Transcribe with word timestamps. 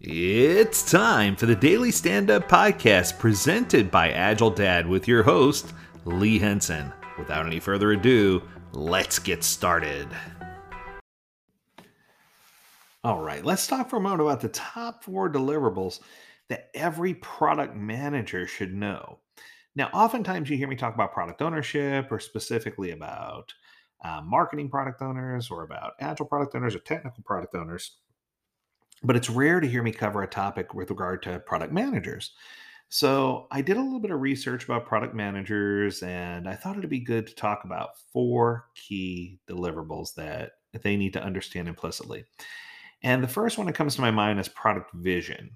It's 0.00 0.90
time 0.90 1.36
for 1.36 1.46
the 1.46 1.54
Daily 1.54 1.92
Stand 1.92 2.28
Up 2.28 2.48
Podcast 2.48 3.16
presented 3.16 3.92
by 3.92 4.10
Agile 4.10 4.50
Dad 4.50 4.88
with 4.88 5.06
your 5.06 5.22
host, 5.22 5.72
Lee 6.04 6.36
Henson. 6.36 6.92
Without 7.16 7.46
any 7.46 7.60
further 7.60 7.92
ado, 7.92 8.42
let's 8.72 9.20
get 9.20 9.44
started. 9.44 10.08
All 13.04 13.20
right, 13.20 13.44
let's 13.44 13.68
talk 13.68 13.88
for 13.88 13.96
a 13.96 14.00
moment 14.00 14.22
about 14.22 14.40
the 14.40 14.48
top 14.48 15.04
four 15.04 15.30
deliverables 15.30 16.00
that 16.48 16.70
every 16.74 17.14
product 17.14 17.76
manager 17.76 18.48
should 18.48 18.74
know. 18.74 19.20
Now, 19.76 19.90
oftentimes 19.94 20.50
you 20.50 20.56
hear 20.56 20.68
me 20.68 20.76
talk 20.76 20.94
about 20.94 21.12
product 21.12 21.40
ownership 21.40 22.10
or 22.10 22.18
specifically 22.18 22.90
about 22.90 23.54
uh, 24.04 24.20
marketing 24.22 24.70
product 24.70 25.02
owners 25.02 25.52
or 25.52 25.62
about 25.62 25.92
agile 26.00 26.26
product 26.26 26.56
owners 26.56 26.74
or 26.74 26.80
technical 26.80 27.22
product 27.22 27.54
owners 27.54 27.98
but 29.04 29.16
it's 29.16 29.30
rare 29.30 29.60
to 29.60 29.68
hear 29.68 29.82
me 29.82 29.92
cover 29.92 30.22
a 30.22 30.26
topic 30.26 30.74
with 30.74 30.90
regard 30.90 31.22
to 31.22 31.38
product 31.40 31.72
managers. 31.72 32.32
So 32.88 33.48
I 33.50 33.60
did 33.60 33.76
a 33.76 33.82
little 33.82 34.00
bit 34.00 34.10
of 34.10 34.20
research 34.20 34.64
about 34.64 34.86
product 34.86 35.14
managers, 35.14 36.02
and 36.02 36.48
I 36.48 36.54
thought 36.54 36.78
it'd 36.78 36.90
be 36.90 37.00
good 37.00 37.26
to 37.26 37.34
talk 37.34 37.64
about 37.64 37.98
four 38.12 38.66
key 38.74 39.38
deliverables 39.48 40.14
that 40.14 40.52
they 40.82 40.96
need 40.96 41.12
to 41.14 41.22
understand 41.22 41.68
implicitly. 41.68 42.24
And 43.02 43.22
the 43.22 43.28
first 43.28 43.58
one 43.58 43.66
that 43.66 43.74
comes 43.74 43.94
to 43.96 44.00
my 44.00 44.10
mind 44.10 44.40
is 44.40 44.48
product 44.48 44.92
vision. 44.94 45.50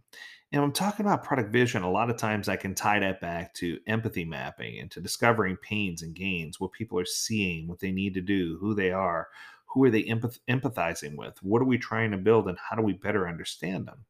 And 0.50 0.62
when 0.62 0.68
I'm 0.68 0.72
talking 0.72 1.04
about 1.04 1.24
product 1.24 1.52
vision, 1.52 1.82
a 1.82 1.90
lot 1.90 2.10
of 2.10 2.16
times 2.16 2.48
I 2.48 2.56
can 2.56 2.74
tie 2.74 2.98
that 3.00 3.20
back 3.20 3.54
to 3.54 3.78
empathy 3.86 4.24
mapping 4.24 4.78
and 4.80 4.90
to 4.92 5.00
discovering 5.00 5.56
pains 5.58 6.02
and 6.02 6.14
gains, 6.14 6.58
what 6.58 6.72
people 6.72 6.98
are 6.98 7.04
seeing, 7.04 7.68
what 7.68 7.80
they 7.80 7.92
need 7.92 8.14
to 8.14 8.22
do, 8.22 8.56
who 8.60 8.74
they 8.74 8.90
are, 8.90 9.28
who 9.68 9.84
are 9.84 9.90
they 9.90 10.04
empath- 10.04 10.40
empathizing 10.48 11.16
with? 11.16 11.42
What 11.42 11.62
are 11.62 11.66
we 11.66 11.78
trying 11.78 12.10
to 12.10 12.16
build, 12.16 12.48
and 12.48 12.58
how 12.58 12.76
do 12.76 12.82
we 12.82 12.94
better 12.94 13.28
understand 13.28 13.86
them? 13.86 14.04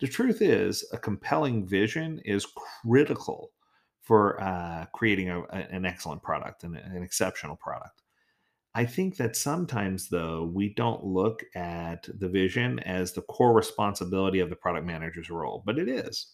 The 0.00 0.08
truth 0.08 0.42
is, 0.42 0.84
a 0.92 0.98
compelling 0.98 1.66
vision 1.66 2.20
is 2.24 2.46
critical 2.82 3.52
for 4.00 4.40
uh, 4.42 4.86
creating 4.92 5.30
a, 5.30 5.42
an 5.44 5.86
excellent 5.86 6.22
product 6.22 6.64
and 6.64 6.76
an 6.76 7.02
exceptional 7.02 7.56
product. 7.56 8.02
I 8.74 8.84
think 8.84 9.16
that 9.16 9.36
sometimes, 9.36 10.08
though, 10.08 10.50
we 10.52 10.74
don't 10.74 11.04
look 11.04 11.44
at 11.54 12.08
the 12.18 12.28
vision 12.28 12.80
as 12.80 13.12
the 13.12 13.22
core 13.22 13.54
responsibility 13.54 14.40
of 14.40 14.50
the 14.50 14.56
product 14.56 14.84
manager's 14.84 15.30
role, 15.30 15.62
but 15.64 15.78
it 15.78 15.88
is. 15.88 16.33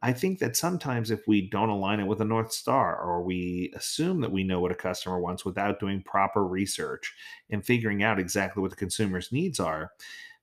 I 0.00 0.12
think 0.12 0.38
that 0.38 0.56
sometimes 0.56 1.10
if 1.10 1.26
we 1.26 1.48
don't 1.48 1.70
align 1.70 1.98
it 1.98 2.06
with 2.06 2.20
a 2.20 2.24
North 2.24 2.52
Star 2.52 3.00
or 3.00 3.22
we 3.22 3.72
assume 3.74 4.20
that 4.20 4.30
we 4.30 4.44
know 4.44 4.60
what 4.60 4.70
a 4.70 4.76
customer 4.76 5.18
wants 5.18 5.44
without 5.44 5.80
doing 5.80 6.02
proper 6.02 6.46
research 6.46 7.14
and 7.50 7.66
figuring 7.66 8.02
out 8.04 8.20
exactly 8.20 8.60
what 8.60 8.70
the 8.70 8.76
consumer's 8.76 9.32
needs 9.32 9.58
are, 9.58 9.90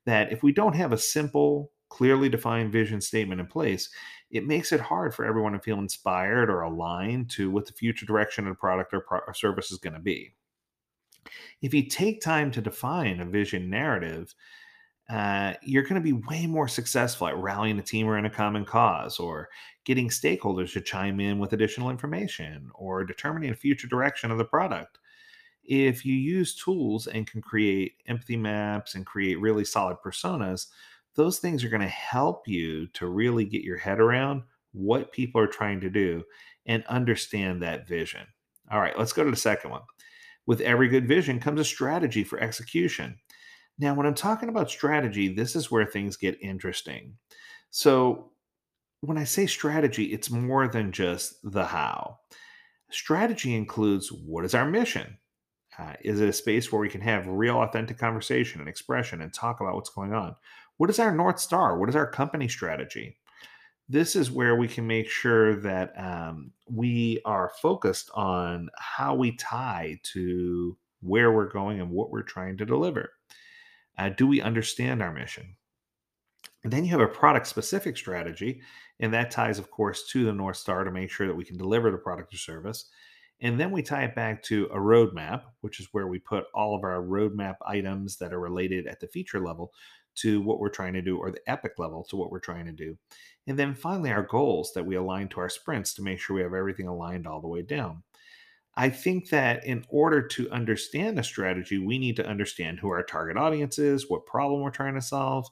that 0.06 0.32
if 0.32 0.44
we 0.44 0.52
don't 0.52 0.76
have 0.76 0.92
a 0.92 0.98
simple, 0.98 1.72
clearly 1.88 2.28
defined 2.28 2.74
vision 2.74 3.00
statement 3.00 3.40
in 3.40 3.48
place, 3.48 3.90
it 4.30 4.46
makes 4.46 4.74
it 4.74 4.82
hard 4.82 5.16
for 5.16 5.24
everyone 5.24 5.54
to 5.54 5.60
feel 5.60 5.80
inspired 5.80 6.50
or 6.50 6.62
aligned 6.62 7.30
to 7.30 7.50
what 7.50 7.66
the 7.66 7.74
future 7.74 8.06
direction 8.06 8.46
of 8.46 8.52
the 8.52 8.60
product 8.60 8.94
or, 8.94 9.00
pro- 9.00 9.22
or 9.26 9.34
service 9.34 9.72
is 9.72 9.78
going 9.78 9.94
to 9.94 10.00
be. 10.00 10.34
If 11.62 11.74
you 11.74 11.88
take 11.88 12.20
time 12.22 12.52
to 12.52 12.62
define 12.62 13.22
a 13.22 13.26
vision 13.26 13.70
narrative, 13.70 14.36
uh, 15.10 15.54
you're 15.62 15.84
going 15.84 15.96
to 15.96 16.02
be 16.02 16.14
way 16.14 16.48
more 16.48 16.68
successful 16.68 17.28
at 17.28 17.38
rallying 17.38 17.78
a 17.78 17.84
team 17.84 18.08
around 18.08 18.26
a 18.26 18.30
common 18.30 18.66
cause 18.66 19.20
or 19.20 19.50
getting 19.84 20.10
stakeholders 20.10 20.74
to 20.74 20.82
chime 20.82 21.20
in 21.20 21.38
with 21.38 21.54
additional 21.54 21.92
information 21.92 22.72
or 22.74 23.04
determining 23.04 23.52
a 23.52 23.56
future 23.56 23.88
direction 23.88 24.32
of 24.32 24.38
the 24.38 24.46
product. 24.46 24.98
If 25.64 26.06
you 26.06 26.16
use 26.16 26.56
tools 26.56 27.08
and 27.08 27.28
can 27.28 27.42
create 27.42 27.94
empathy 28.08 28.38
maps 28.38 28.96
and 28.96 29.06
create 29.06 29.40
really 29.40 29.66
solid 29.66 29.98
personas, 30.04 30.68
those 31.16 31.40
things 31.40 31.64
are 31.64 31.70
going 31.70 31.82
to 31.82 31.88
help 31.88 32.48
you 32.48 32.88
to 32.88 33.08
really 33.08 33.46
get 33.46 33.64
your 33.64 33.78
head 33.78 34.00
around 34.00 34.44
what 34.74 35.12
people 35.12 35.40
are 35.40 35.48
trying 35.48 35.80
to 35.82 35.90
do 35.90 36.24
and 36.66 36.84
understand 36.88 37.62
that 37.62 37.88
vision. 37.88 38.28
All 38.72 38.82
right, 38.82 38.98
let's 38.98 39.14
go 39.14 39.24
to 39.24 39.32
the 39.32 39.38
second 39.38 39.70
one. 39.70 39.84
With 40.48 40.62
every 40.62 40.88
good 40.88 41.08
vision 41.08 41.40
comes 41.40 41.60
a 41.60 41.66
strategy 41.66 42.24
for 42.24 42.40
execution. 42.40 43.18
Now, 43.78 43.94
when 43.94 44.06
I'm 44.06 44.16
talking 44.16 44.50
about 44.50 44.70
strategy, 44.70 45.34
this 45.34 45.56
is 45.56 45.70
where 45.70 45.86
things 45.86 46.16
get 46.16 46.42
interesting. 46.42 47.18
So, 47.72 48.32
when 49.02 49.18
I 49.18 49.26
say 49.26 49.46
strategy, 49.46 50.06
it's 50.06 50.32
more 50.32 50.68
than 50.68 50.92
just 50.92 51.36
the 51.44 51.66
how. 51.66 52.20
Strategy 52.90 53.54
includes 53.54 54.10
what 54.10 54.46
is 54.46 54.56
our 54.56 54.66
mission? 54.66 55.18
Uh, 55.78 55.94
is 56.02 56.22
it 56.22 56.30
a 56.30 56.34
space 56.34 56.72
where 56.72 56.80
we 56.80 56.90
can 56.90 57.02
have 57.02 57.28
real, 57.28 57.58
authentic 57.58 57.98
conversation 57.98 58.62
and 58.62 58.70
expression 58.70 59.22
and 59.22 59.34
talk 59.34 59.60
about 59.60 59.76
what's 59.76 59.90
going 59.90 60.14
on? 60.14 60.36
What 60.78 60.90
is 60.90 61.00
our 61.00 61.14
North 61.14 61.40
Star? 61.40 61.78
What 61.78 61.90
is 61.90 61.96
our 61.96 62.10
company 62.10 62.48
strategy? 62.48 63.18
This 63.90 64.16
is 64.16 64.32
where 64.32 64.56
we 64.56 64.68
can 64.68 64.88
make 64.88 65.10
sure 65.10 65.56
that 65.62 65.94
um, 65.98 66.52
we 66.70 67.22
are 67.26 67.52
focused 67.62 68.10
on 68.16 68.70
how 68.78 69.16
we 69.16 69.36
tie 69.36 70.00
to 70.14 70.78
where 71.02 71.32
we're 71.32 71.52
going 71.52 71.80
and 71.80 71.92
what 71.92 72.10
we're 72.10 72.24
trying 72.24 72.58
to 72.58 72.66
deliver. 72.66 73.12
Uh, 73.98 74.10
do 74.10 74.28
we 74.28 74.42
understand 74.42 75.02
our 75.02 75.14
mission? 75.14 75.56
And 76.64 76.74
then 76.74 76.84
you 76.84 76.92
have 76.92 77.02
a 77.02 77.08
product 77.08 77.48
specific 77.48 77.96
strategy, 77.96 78.62
and 79.00 79.14
that 79.14 79.30
ties, 79.30 79.60
of 79.60 79.70
course, 79.70 80.08
to 80.10 80.26
the 80.26 80.34
North 80.34 80.58
Star 80.58 80.84
to 80.84 80.92
make 80.92 81.12
sure 81.12 81.28
that 81.28 81.36
we 81.36 81.46
can 81.46 81.58
deliver 81.58 81.92
the 81.92 81.98
product 81.98 82.34
or 82.34 82.38
service. 82.38 82.90
And 83.42 83.60
then 83.60 83.72
we 83.72 83.84
tie 83.84 84.06
it 84.06 84.16
back 84.16 84.42
to 84.44 84.66
a 84.68 84.78
roadmap, 84.78 85.44
which 85.62 85.80
is 85.80 85.90
where 85.92 86.08
we 86.08 86.20
put 86.20 86.46
all 86.54 86.76
of 86.76 86.84
our 86.84 87.04
roadmap 87.04 87.56
items 87.66 88.18
that 88.18 88.34
are 88.34 88.40
related 88.40 88.88
at 88.88 89.00
the 89.00 89.08
feature 89.08 89.40
level 89.40 89.74
to 90.16 90.42
what 90.42 90.60
we're 90.60 90.70
trying 90.70 90.94
to 90.94 91.02
do, 91.02 91.18
or 91.18 91.30
the 91.30 91.42
epic 91.46 91.74
level 91.78 92.04
to 92.06 92.16
what 92.16 92.32
we're 92.32 92.40
trying 92.40 92.66
to 92.66 92.72
do. 92.72 92.98
And 93.48 93.60
then 93.60 93.76
finally, 93.76 94.12
our 94.12 94.24
goals 94.24 94.72
that 94.74 94.86
we 94.86 94.96
align 94.96 95.28
to 95.30 95.42
our 95.42 95.50
sprints 95.50 95.94
to 95.96 96.02
make 96.02 96.20
sure 96.20 96.36
we 96.36 96.42
have 96.42 96.54
everything 96.54 96.88
aligned 96.88 97.28
all 97.28 97.42
the 97.42 97.48
way 97.48 97.62
down. 97.62 98.02
I 98.78 98.90
think 98.90 99.30
that 99.30 99.66
in 99.66 99.86
order 99.88 100.22
to 100.28 100.50
understand 100.52 101.18
a 101.18 101.24
strategy, 101.24 101.78
we 101.78 101.98
need 101.98 102.18
to 102.18 102.28
understand 102.28 102.80
who 102.80 102.90
our 102.90 103.04
target 103.04 103.38
audience 103.38 103.80
is, 103.80 104.10
what 104.10 104.26
problem 104.26 104.62
we're 104.62 104.70
trying 104.70 104.96
to 104.96 105.02
solve, 105.02 105.48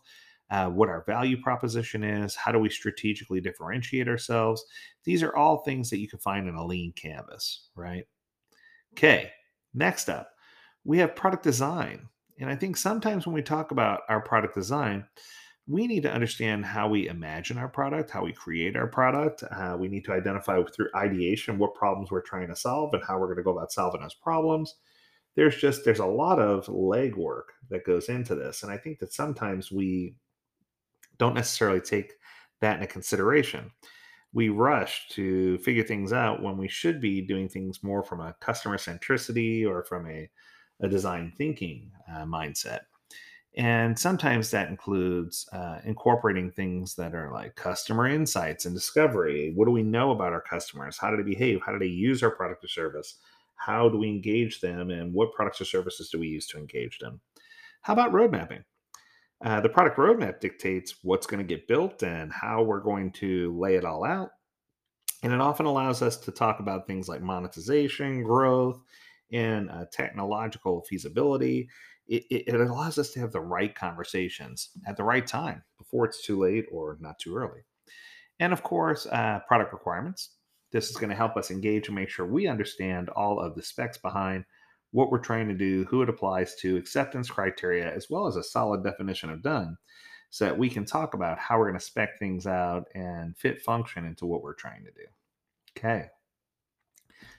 uh, 0.52 0.70
what 0.70 0.90
our 0.90 1.04
value 1.06 1.42
proposition 1.42 2.04
is, 2.04 2.36
how 2.36 2.52
do 2.52 2.60
we 2.60 2.70
strategically 2.70 3.40
differentiate 3.40 4.08
ourselves. 4.08 4.64
These 5.06 5.24
are 5.24 5.36
all 5.36 5.60
things 5.60 5.90
that 5.90 6.00
you 6.00 6.08
can 6.08 6.20
find 6.20 6.48
in 6.48 6.56
a 6.56 6.66
lean 6.66 6.92
canvas, 6.94 7.70
right? 7.76 8.04
Okay, 8.94 9.32
next 9.74 10.10
up, 10.10 10.30
we 10.84 10.98
have 11.00 11.16
product 11.16 11.44
design. 11.44 12.08
And 12.40 12.50
I 12.50 12.56
think 12.56 12.78
sometimes 12.78 13.26
when 13.26 13.34
we 13.34 13.42
talk 13.42 13.72
about 13.72 14.02
our 14.10 14.22
product 14.22 14.54
design, 14.54 15.06
we 15.68 15.88
need 15.88 16.04
to 16.04 16.12
understand 16.12 16.66
how 16.66 16.90
we 16.90 17.08
imagine 17.08 17.58
our 17.58 17.70
product, 17.70 18.12
how 18.12 18.24
we 18.24 18.34
create 18.34 18.76
our 18.76 18.88
product. 18.88 19.44
Uh, 19.44 19.78
we 19.80 19.88
need 19.88 20.04
to 20.06 20.12
identify 20.12 20.62
through 20.64 20.90
ideation 20.96 21.58
what 21.58 21.74
problems 21.74 22.12
we're 22.12 22.22
trying 22.22 22.50
to 22.50 22.56
solve 22.56 22.94
and 22.94 23.04
how 23.04 23.18
we're 23.18 23.28
going 23.28 23.38
to 23.38 23.44
go 23.44 23.56
about 23.58 23.72
solving 23.72 24.02
those 24.02 24.14
problems. 24.14 24.76
There's 25.36 25.56
just 25.56 25.86
there's 25.86 26.00
a 26.00 26.06
lot 26.06 26.40
of 26.40 26.66
legwork 26.68 27.44
that 27.70 27.86
goes 27.86 28.10
into 28.10 28.36
this, 28.36 28.64
and 28.64 28.72
I 28.72 28.78
think 28.78 29.00
that 29.00 29.14
sometimes 29.14 29.72
we 29.72 30.16
don't 31.18 31.34
necessarily 31.34 31.80
take 31.80 32.14
that 32.62 32.76
into 32.76 32.88
consideration. 32.88 33.72
We 34.34 34.50
rush 34.50 35.08
to 35.10 35.58
figure 35.60 35.84
things 35.84 36.12
out 36.12 36.42
when 36.42 36.58
we 36.58 36.68
should 36.68 37.00
be 37.00 37.22
doing 37.22 37.48
things 37.48 37.84
more 37.84 38.04
from 38.04 38.20
a 38.20 38.36
customer 38.42 38.78
centricity 38.78 39.66
or 39.66 39.84
from 39.84 40.10
a, 40.10 40.30
a 40.82 40.88
design 40.88 41.32
thinking 41.38 41.92
uh, 42.12 42.26
mindset. 42.26 42.82
And 43.56 43.98
sometimes 43.98 44.50
that 44.50 44.70
includes 44.70 45.48
uh, 45.54 45.80
incorporating 45.86 46.52
things 46.52 46.96
that 46.96 47.14
are 47.14 47.32
like 47.32 47.56
customer 47.56 48.08
insights 48.08 48.66
and 48.66 48.74
discovery. 48.74 49.54
What 49.56 49.66
do 49.66 49.72
we 49.72 49.84
know 49.84 50.12
about 50.12 50.34
our 50.34 50.42
customers? 50.42 50.98
How 50.98 51.12
do 51.12 51.18
they 51.18 51.24
behave? 51.24 51.62
How 51.64 51.72
do 51.72 51.78
they 51.78 51.86
use 51.86 52.24
our 52.24 52.32
product 52.32 52.64
or 52.64 52.68
service? 52.68 53.20
How 53.56 53.90
do 53.90 54.00
we 54.00 54.10
engage 54.10 54.60
them? 54.60 54.90
And 54.90 55.14
what 55.14 55.34
products 55.34 55.62
or 55.62 55.66
services 55.66 56.10
do 56.10 56.20
we 56.20 56.28
use 56.28 56.48
to 56.48 56.58
engage 56.58 56.98
them? 56.98 57.22
How 57.82 57.94
about 57.94 58.12
road 58.12 58.32
mapping? 58.32 58.64
Uh, 59.44 59.60
the 59.60 59.70
product 59.70 59.98
roadmap 59.98 60.40
dictates 60.40 60.96
what's 61.04 61.28
going 61.28 61.46
to 61.46 61.56
get 61.56 61.68
built 61.68 62.02
and 62.02 62.32
how 62.32 62.64
we're 62.64 62.80
going 62.80 63.12
to 63.12 63.56
lay 63.60 63.76
it 63.76 63.86
all 63.86 64.04
out. 64.04 64.30
And 65.22 65.32
it 65.32 65.42
often 65.42 65.66
allows 65.66 66.02
us 66.02 66.18
to 66.18 66.32
talk 66.32 66.60
about 66.60 66.88
things 66.88 67.08
like 67.08 67.22
monetization, 67.22 68.24
growth, 68.24 68.82
and 69.32 69.70
uh, 69.70 69.86
technological 69.92 70.82
feasibility 70.82 71.70
it, 72.14 72.44
it, 72.48 72.56
allows 72.56 72.98
us 72.98 73.12
to 73.12 73.20
have 73.20 73.32
the 73.32 73.42
right 73.42 73.74
conversations 73.74 74.70
at 74.88 74.98
the 74.98 75.04
right 75.04 75.26
time 75.26 75.64
before 75.78 76.06
it's 76.06 76.24
too 76.24 76.40
late 76.40 76.66
or 76.72 76.98
not 77.00 77.20
too 77.20 77.36
early. 77.36 77.62
And 78.40 78.54
of 78.54 78.64
course, 78.64 79.06
uh, 79.08 79.40
product 79.48 79.74
requirements. 79.74 80.32
This 80.72 80.90
is 80.90 80.98
going 80.98 81.10
to 81.12 81.16
help 81.16 81.38
us 81.38 81.52
engage 81.52 81.88
and 81.88 81.96
make 81.96 82.10
sure 82.10 82.26
we 82.26 82.48
understand 82.48 83.10
all 83.10 83.40
of 83.40 83.56
the 83.56 83.62
specs 83.62 83.98
behind 83.98 84.44
what 84.92 85.12
we're 85.12 85.20
trying 85.20 85.48
to 85.48 85.54
do, 85.54 85.86
who 85.86 86.02
it 86.02 86.10
applies 86.10 86.56
to, 86.56 86.78
acceptance 86.78 87.30
criteria, 87.30 87.94
as 87.94 88.10
well 88.10 88.28
as 88.28 88.36
a 88.36 88.44
solid 88.44 88.84
definition 88.84 89.30
of 89.30 89.44
done 89.44 89.78
so 90.30 90.46
that 90.46 90.58
we 90.58 90.68
can 90.68 90.84
talk 90.84 91.14
about 91.14 91.38
how 91.38 91.60
we're 91.60 91.68
going 91.68 91.80
to 91.80 91.86
spec 91.86 92.18
things 92.18 92.48
out 92.48 92.88
and 92.96 93.38
fit 93.38 93.62
function 93.62 94.04
into 94.04 94.26
what 94.26 94.42
we're 94.42 94.56
trying 94.56 94.84
to 94.84 94.92
do. 94.92 95.06
Okay. 95.78 96.08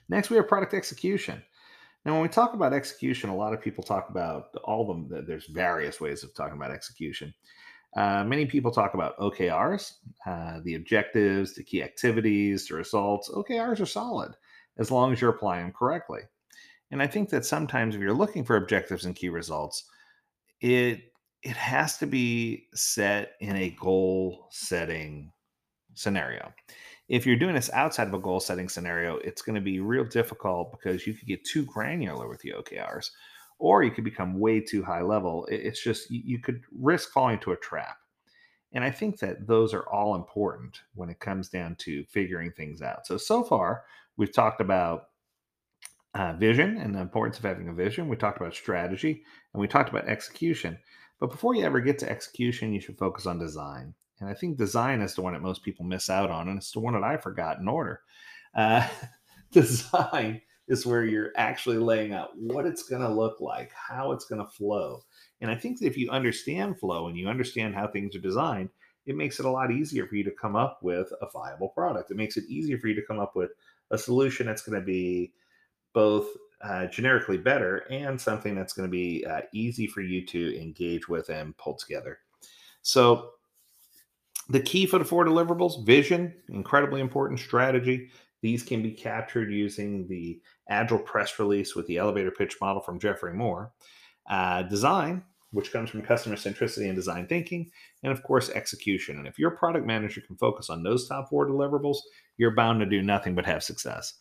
Next, 0.07 0.29
we 0.29 0.37
have 0.37 0.47
product 0.47 0.73
execution. 0.73 1.43
Now, 2.05 2.13
when 2.13 2.21
we 2.21 2.27
talk 2.27 2.53
about 2.53 2.73
execution, 2.73 3.31
a 3.31 3.35
lot 3.35 3.53
of 3.53 3.61
people 3.61 3.83
talk 3.83 4.09
about 4.09 4.55
all 4.63 4.81
of 4.81 5.09
them. 5.09 5.25
There's 5.25 5.47
various 5.47 5.99
ways 5.99 6.23
of 6.23 6.33
talking 6.35 6.55
about 6.55 6.71
execution. 6.71 7.33
Uh, 7.97 8.23
many 8.23 8.45
people 8.45 8.71
talk 8.71 8.93
about 8.93 9.17
OKRs, 9.17 9.93
uh, 10.27 10.59
the 10.63 10.75
objectives, 10.75 11.55
the 11.55 11.63
key 11.63 11.81
activities, 11.81 12.67
the 12.67 12.75
results. 12.75 13.29
OKRs 13.29 13.79
are 13.79 13.85
solid 13.85 14.33
as 14.77 14.91
long 14.91 15.13
as 15.13 15.21
you're 15.21 15.31
applying 15.31 15.63
them 15.63 15.73
correctly. 15.73 16.21
And 16.91 17.01
I 17.01 17.07
think 17.07 17.29
that 17.29 17.45
sometimes 17.45 17.95
if 17.95 18.01
you're 18.01 18.13
looking 18.13 18.43
for 18.43 18.57
objectives 18.57 19.05
and 19.05 19.15
key 19.15 19.29
results, 19.29 19.85
it 20.61 21.11
it 21.41 21.55
has 21.55 21.97
to 21.99 22.07
be 22.07 22.67
set 22.73 23.33
in 23.39 23.55
a 23.55 23.75
goal 23.79 24.47
setting 24.51 25.31
scenario. 25.93 26.51
If 27.07 27.25
you're 27.25 27.35
doing 27.35 27.55
this 27.55 27.69
outside 27.71 28.07
of 28.07 28.13
a 28.13 28.19
goal 28.19 28.39
setting 28.39 28.67
scenario, 28.67 29.17
it's 29.17 29.41
going 29.41 29.55
to 29.55 29.61
be 29.61 29.79
real 29.79 30.05
difficult 30.05 30.71
because 30.71 31.05
you 31.05 31.13
could 31.13 31.27
get 31.27 31.45
too 31.45 31.65
granular 31.65 32.27
with 32.27 32.41
the 32.41 32.53
OKRs 32.57 33.11
or 33.59 33.83
you 33.83 33.91
could 33.91 34.03
become 34.03 34.39
way 34.39 34.59
too 34.59 34.83
high 34.83 35.01
level. 35.01 35.47
It's 35.49 35.81
just 35.81 36.09
you 36.09 36.39
could 36.39 36.61
risk 36.77 37.11
falling 37.11 37.35
into 37.35 37.51
a 37.51 37.57
trap. 37.57 37.97
And 38.73 38.83
I 38.83 38.91
think 38.91 39.19
that 39.19 39.47
those 39.47 39.73
are 39.73 39.87
all 39.89 40.15
important 40.15 40.81
when 40.95 41.09
it 41.09 41.19
comes 41.19 41.47
down 41.47 41.75
to 41.79 42.03
figuring 42.05 42.51
things 42.51 42.81
out. 42.81 43.07
So, 43.07 43.17
so 43.17 43.43
far, 43.43 43.85
we've 44.17 44.33
talked 44.33 44.59
about 44.59 45.09
uh, 46.13 46.33
vision 46.33 46.77
and 46.77 46.93
the 46.93 46.99
importance 46.99 47.37
of 47.37 47.45
having 47.45 47.69
a 47.69 47.73
vision. 47.73 48.09
We 48.09 48.17
talked 48.17 48.39
about 48.39 48.53
strategy 48.53 49.23
and 49.53 49.61
we 49.61 49.67
talked 49.67 49.89
about 49.89 50.09
execution. 50.09 50.77
But 51.19 51.31
before 51.31 51.55
you 51.55 51.63
ever 51.63 51.79
get 51.79 51.99
to 51.99 52.09
execution, 52.09 52.73
you 52.73 52.81
should 52.81 52.97
focus 52.97 53.25
on 53.25 53.39
design. 53.39 53.93
And 54.19 54.29
I 54.29 54.33
think 54.33 54.57
design 54.57 55.01
is 55.01 55.13
the 55.15 55.21
one 55.21 55.33
that 55.33 55.41
most 55.41 55.63
people 55.63 55.85
miss 55.85 56.09
out 56.09 56.31
on, 56.31 56.47
and 56.47 56.57
it's 56.57 56.71
the 56.71 56.79
one 56.79 56.93
that 56.93 57.03
I 57.03 57.17
forgot 57.17 57.59
in 57.59 57.67
order. 57.67 58.01
Uh, 58.55 58.87
design 59.51 60.41
is 60.67 60.85
where 60.85 61.05
you're 61.05 61.31
actually 61.35 61.77
laying 61.77 62.13
out 62.13 62.29
what 62.37 62.65
it's 62.65 62.83
going 62.83 63.01
to 63.01 63.09
look 63.09 63.39
like, 63.39 63.71
how 63.73 64.11
it's 64.11 64.25
going 64.25 64.43
to 64.43 64.51
flow. 64.51 65.03
And 65.41 65.51
I 65.51 65.55
think 65.55 65.79
that 65.79 65.87
if 65.87 65.97
you 65.97 66.09
understand 66.09 66.79
flow 66.79 67.07
and 67.07 67.17
you 67.17 67.27
understand 67.27 67.75
how 67.75 67.87
things 67.87 68.15
are 68.15 68.19
designed, 68.21 68.69
it 69.05 69.15
makes 69.15 69.39
it 69.39 69.45
a 69.45 69.51
lot 69.51 69.71
easier 69.71 70.07
for 70.07 70.15
you 70.15 70.23
to 70.23 70.31
come 70.31 70.55
up 70.55 70.79
with 70.81 71.11
a 71.21 71.27
viable 71.31 71.69
product. 71.69 72.09
It 72.09 72.17
makes 72.17 72.37
it 72.37 72.45
easier 72.45 72.79
for 72.79 72.87
you 72.87 72.95
to 72.95 73.05
come 73.05 73.19
up 73.19 73.35
with 73.35 73.51
a 73.91 73.97
solution 73.97 74.47
that's 74.47 74.63
going 74.63 74.79
to 74.79 74.85
be 74.85 75.33
both 75.93 76.27
uh, 76.63 76.87
generically 76.87 77.37
better 77.37 77.85
and 77.91 78.19
something 78.19 78.55
that's 78.55 78.73
going 78.73 78.87
to 78.87 78.91
be 78.91 79.23
uh, 79.25 79.41
easy 79.53 79.85
for 79.85 80.01
you 80.01 80.25
to 80.25 80.59
engage 80.59 81.07
with 81.07 81.29
and 81.29 81.55
pull 81.57 81.75
together. 81.75 82.19
So, 82.81 83.31
the 84.49 84.59
key 84.59 84.85
for 84.85 84.99
the 84.99 85.05
four 85.05 85.25
deliverables 85.25 85.85
vision, 85.85 86.33
incredibly 86.49 87.01
important 87.01 87.39
strategy, 87.39 88.09
these 88.41 88.63
can 88.63 88.83
be 88.83 88.91
captured 88.91 89.51
using 89.51 90.07
the 90.07 90.39
Agile 90.69 90.99
press 90.99 91.39
release 91.39 91.75
with 91.75 91.87
the 91.87 91.97
elevator 91.97 92.31
pitch 92.31 92.57
model 92.61 92.81
from 92.81 92.99
Geoffrey 92.99 93.33
Moore. 93.33 93.71
Uh, 94.29 94.63
design, 94.63 95.23
which 95.51 95.71
comes 95.71 95.89
from 95.89 96.01
customer 96.01 96.35
centricity 96.35 96.85
and 96.85 96.95
design 96.95 97.27
thinking, 97.27 97.69
and 98.03 98.11
of 98.11 98.21
course, 98.23 98.49
execution. 98.49 99.17
And 99.17 99.27
if 99.27 99.39
your 99.39 99.51
product 99.51 99.85
manager 99.85 100.21
can 100.21 100.35
focus 100.35 100.69
on 100.69 100.83
those 100.83 101.07
top 101.07 101.29
four 101.29 101.47
deliverables, 101.47 101.97
you're 102.37 102.55
bound 102.55 102.79
to 102.81 102.85
do 102.85 103.01
nothing 103.01 103.35
but 103.35 103.45
have 103.45 103.63
success. 103.63 104.15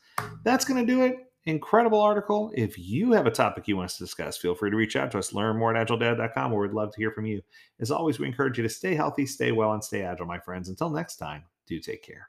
That's 0.45 0.65
going 0.65 0.87
to 0.87 0.93
do 0.93 1.03
it. 1.03 1.17
Incredible 1.47 2.01
article. 2.01 2.51
If 2.55 2.79
you 2.79 3.13
have 3.13 3.27
a 3.27 3.31
topic 3.31 3.69
you 3.69 3.77
want 3.77 3.91
us 3.91 3.99
to 3.99 4.05
discuss, 4.05 4.39
feel 4.39 4.55
free 4.55 4.71
to 4.71 4.77
reach 4.77 4.97
out 4.97 5.11
to 5.11 5.19
us. 5.19 5.35
Learn 5.35 5.59
more 5.59 5.77
at 5.77 5.89
agiledad.com, 5.89 6.51
where 6.51 6.63
we'd 6.63 6.73
love 6.75 6.91
to 6.93 6.99
hear 6.99 7.11
from 7.11 7.27
you. 7.27 7.43
As 7.81 7.91
always, 7.91 8.19
we 8.19 8.27
encourage 8.27 8.57
you 8.57 8.63
to 8.63 8.71
stay 8.71 8.95
healthy, 8.95 9.27
stay 9.27 9.53
well, 9.53 9.73
and 9.73 9.85
stay 9.85 10.03
agile, 10.03 10.25
my 10.25 10.39
friends. 10.39 10.71
Until 10.71 10.89
next 10.89 11.17
time, 11.17 11.45
do 11.67 11.79
take 11.81 12.03
care. 12.03 12.29